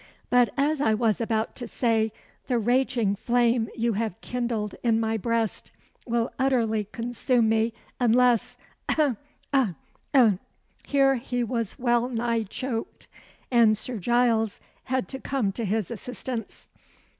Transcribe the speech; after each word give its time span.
But 0.31 0.51
as 0.57 0.81
I 0.81 0.95
was 0.95 1.21
about 1.21 1.55
to 1.57 1.67
say, 1.67 2.11
the 2.47 2.57
raging 2.57 3.15
flame 3.15 3.69
you 3.75 3.93
have 3.93 4.19
kindled 4.21 4.73
in 4.81 4.99
my 4.99 5.15
breast 5.15 5.71
will 6.07 6.31
utterly 6.39 6.85
consume 6.85 7.49
me, 7.49 7.71
unless 7.99 8.57
(ough! 8.89 9.15
ough! 9.53 9.75
ough!)" 10.15 10.39
Here 10.87 11.17
he 11.17 11.43
was 11.43 11.77
well 11.77 12.09
nigh 12.09 12.41
choked, 12.41 13.05
and 13.51 13.77
Sir 13.77 13.99
Giles 13.99 14.59
had 14.85 15.07
to 15.09 15.19
come 15.19 15.51
to 15.51 15.65
his 15.65 15.91
assistance. 15.91 16.67